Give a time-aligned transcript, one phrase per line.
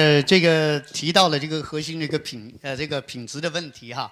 [0.00, 4.10] 呃，这个提到了这个核心的一个品呃这个品质的问题哈，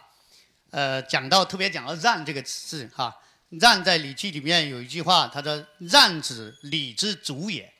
[0.71, 3.17] 呃，讲到特别讲到让这个字哈，
[3.49, 7.73] 让在《礼记》里面有一句话，他说“让子礼之主也”。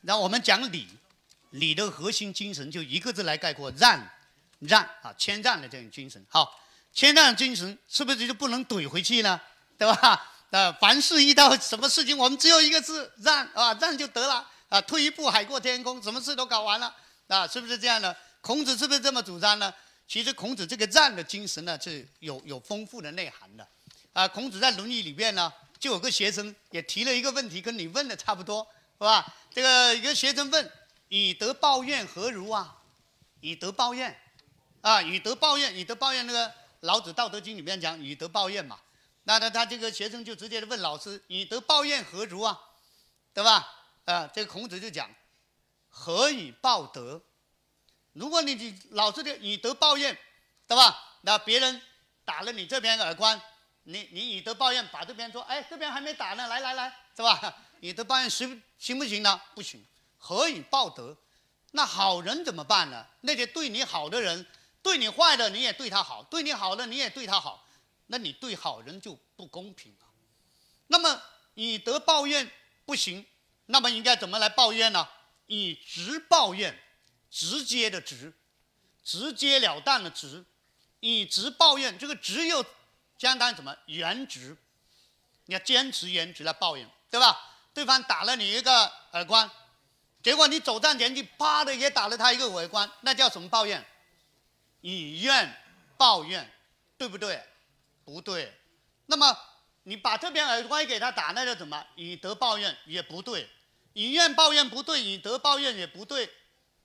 [0.00, 0.88] 那我们讲礼，
[1.50, 4.02] 礼的核心精神就一个字来概括：让，
[4.60, 6.24] 让啊，谦让的这种精神。
[6.26, 6.58] 好，
[6.94, 9.38] 谦让精神是不是就不能怼回去呢？
[9.76, 10.32] 对吧？
[10.48, 16.96] 呃，凡事遇到什么事情，我们只有一个字让啊，让就得了啊，退一步海阔天空，什么事都搞完了。
[17.30, 18.14] 啊，是不是这样的？
[18.40, 19.72] 孔子是不是这么主张呢？
[20.08, 23.64] 其实孔子这个让的精神呢，是有有丰富的内涵的。
[24.12, 28.66] 啊，孔子在《论语》里边呢，就有个学生也提了一个问题，跟你问的差不多，
[28.98, 29.32] 是吧？
[29.54, 30.72] 这个一个学生问
[31.06, 32.78] ：“以德报怨，何如啊？”
[33.40, 34.18] 以德报怨，
[34.80, 38.80] 啊，以德报怨，以德报怨，那个老子《道德经》里面讲以德报怨嘛。
[39.22, 42.58] 那他他这个学生就直接的问老师：“以德报怨何如啊？”
[43.32, 43.64] 对吧？
[44.06, 45.08] 啊，这个孔子就讲。
[45.90, 47.20] 何以报德？
[48.12, 50.16] 如果你你老是的以德报怨，
[50.66, 51.18] 对吧？
[51.22, 51.82] 那别人
[52.24, 53.40] 打了你这边耳光，
[53.82, 57.56] 你你以德报怨，把这边说，哎，这边还没打呢，来来来，是吧？
[57.80, 59.40] 以德报怨行行不行呢？
[59.54, 59.84] 不行。
[60.18, 61.16] 何以报德？
[61.72, 63.06] 那好人怎么办呢？
[63.20, 64.46] 那些对你好的人，
[64.82, 67.66] 对你坏的你也对他好，对你好的你也对他好，
[68.06, 70.06] 那你对好人就不公平了。
[70.88, 71.22] 那么
[71.54, 72.50] 以德报怨
[72.84, 73.24] 不行，
[73.66, 75.08] 那么应该怎么来报怨呢？
[75.50, 76.78] 以直报怨，
[77.28, 78.32] 直接的直，
[79.02, 80.44] 直截了当的直，
[81.00, 82.64] 以直报怨，这个直又
[83.18, 83.76] 相当于什么？
[83.86, 84.56] 原直，
[85.46, 87.36] 你要坚持原直来报怨，对吧？
[87.74, 89.50] 对方打了你一个耳光，
[90.22, 93.84] 结果你走上前去，啪的也打了他一个耳光，那叫什么抱怨？
[94.82, 95.52] 以怨
[95.96, 96.48] 报怨，
[96.96, 97.44] 对不对？
[98.04, 98.56] 不对。
[99.06, 99.36] 那么
[99.82, 101.84] 你把这边耳光给他打，那叫什么？
[101.96, 103.50] 以德报怨，也不对。
[103.92, 106.32] 以怨报怨不对，以德报怨也不对，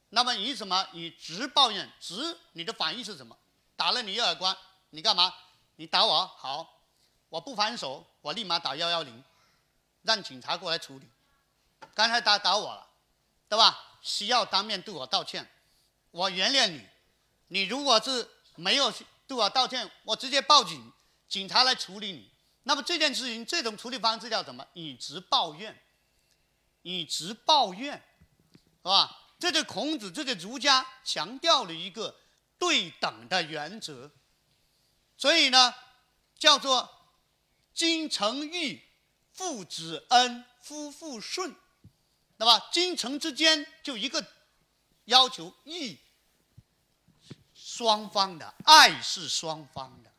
[0.09, 0.87] 那么以什么？
[0.93, 3.37] 以直报怨，直你的反应是什么？
[3.75, 4.55] 打了你一耳光，
[4.89, 5.33] 你干嘛？
[5.75, 6.81] 你打我好，
[7.29, 9.23] 我不还手，我立马打幺幺零，
[10.03, 11.09] 让警察过来处理。
[11.93, 12.87] 刚才打打我了，
[13.49, 13.77] 对吧？
[14.01, 15.49] 需要当面对我道歉，
[16.11, 16.87] 我原谅你。
[17.47, 18.91] 你如果是没有
[19.27, 20.91] 对我道歉，我直接报警，
[21.27, 22.31] 警察来处理你。
[22.63, 24.65] 那么这件事情，这种处理方式叫什么？
[24.73, 25.79] 以直报怨。
[26.85, 27.97] 以直报怨，
[28.77, 29.33] 是吧？
[29.39, 32.15] 这是孔子，这是儒家强调了一个
[32.59, 34.11] 对等的原则。
[35.17, 35.73] 所以呢，
[36.37, 36.87] 叫做
[37.73, 38.83] 君臣义，
[39.31, 41.55] 父子恩，夫妇顺，
[42.37, 42.61] 那么？
[42.71, 44.23] 君臣之间就一个
[45.05, 45.99] 要求，义，
[47.55, 50.11] 双方的爱是双方的，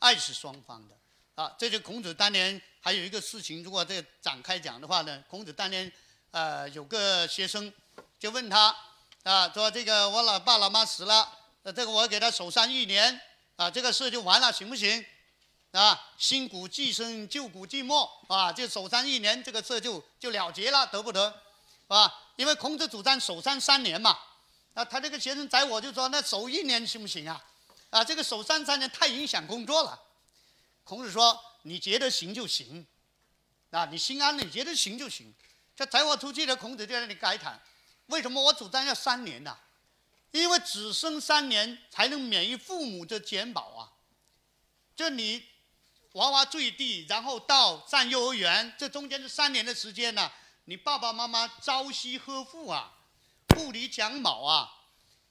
[0.00, 0.98] 爱是双方的。
[1.34, 5.90] 啊，这就孔子当年还有一个事情，如果这展开讲的话呢，孔子当年，
[6.30, 7.72] 呃，有个学生
[8.18, 8.76] 就问他，
[9.22, 11.26] 啊，说这个我老爸老妈死了，
[11.62, 13.18] 呃，这个我给他守丧一年，
[13.56, 15.04] 啊，这个事就完了，行不行？
[15.70, 17.94] 啊，新古既生，旧古既没，
[18.28, 21.34] 啊，就守丧一年，这个事就就了结了，得不得？
[21.88, 24.18] 啊，因为孔子主张守丧三年嘛，
[24.74, 27.42] 啊，他这个学生宰我就说，那守一年行不行啊？
[27.88, 29.98] 啊，这个守丧三年太影响工作了。
[30.84, 32.86] 孔子说：“你觉得行就行，
[33.70, 35.32] 啊，你心安了，你觉得行就行。
[35.76, 37.60] 这载我出去的孔子就在那里感叹：
[38.06, 39.56] 为什么我主张要三年呢？
[40.32, 43.92] 因为只生三年才能免于父母的襁褓啊。
[44.96, 45.46] 就你
[46.12, 50.30] 娃娃坠地，然后到上幼儿园，这中间这三年的时间呢，
[50.64, 52.92] 你爸爸妈妈朝夕呵护啊，
[53.46, 54.70] 不离襁褓啊。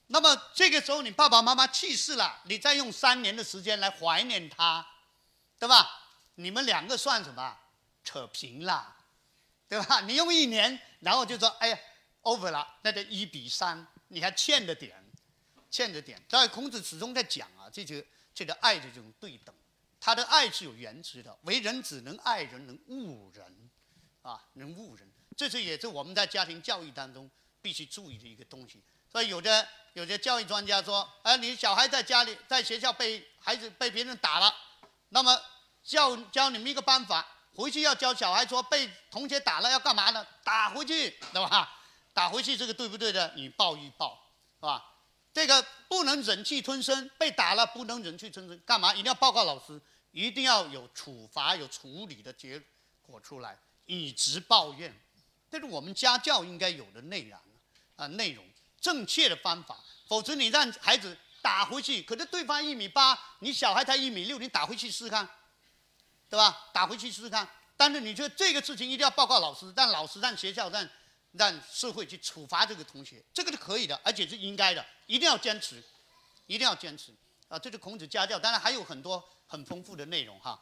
[0.06, 4.86] 那么这个时候你爸爸妈妈去世了，你再用三年的时间来怀念他。”
[5.62, 5.88] 对吧？
[6.34, 7.56] 你们两个算什么？
[8.02, 8.96] 扯平了，
[9.68, 10.00] 对吧？
[10.00, 11.78] 你用一年，然后就说哎呀
[12.22, 15.00] ，over 了，那就一比三，你还欠着点，
[15.70, 16.20] 欠着点。
[16.28, 18.02] 所以孔子始终在讲啊，这就
[18.34, 19.54] 这个爱的这种对等，
[20.00, 23.70] 他的爱是有原则的，为人只能爱人，能误人，
[24.22, 25.08] 啊，能误人。
[25.36, 27.30] 这是也是我们在家庭教育当中
[27.60, 28.82] 必须注意的一个东西。
[29.08, 34.52] 所以有的有的教育专家说，哎，你小孩在家里在学校被孩子被别人打了，
[35.10, 35.40] 那么。
[35.84, 40.26] 教教你们一个办法，回去要教小孩说被同学打了要干嘛呢？
[40.44, 41.68] 打回去，对吧？
[42.14, 43.32] 打回去这个对不对的？
[43.36, 44.18] 你报一报，
[44.60, 44.84] 是吧？
[45.32, 48.92] 这个不能忍气吞声，被打了不能忍气吞声，干嘛？
[48.92, 49.80] 一定要报告老师，
[50.10, 52.62] 一定要有处罚、有处理的结
[53.00, 54.94] 果出来，以直报怨，
[55.50, 57.38] 这是我们家教应该有的内容
[57.96, 58.44] 啊，内容
[58.80, 65.28] 正确的方法，否则你让孩子打回去，可是对方一米八，你小孩才一米六，你打回去试试看。
[66.32, 66.66] 对吧？
[66.72, 67.46] 打回去试试看。
[67.76, 70.88] 但是你觉得这个事情一定要报告老师，让老师让学校让
[71.32, 75.84] 让社会去处罚这个同学，这个是可以的，而且是应该的，一定要坚持，
[76.46, 77.14] 一定要坚持
[77.48, 77.58] 啊！
[77.58, 80.58] 这是孔子家教，当然还有很多很丰富的内容哈。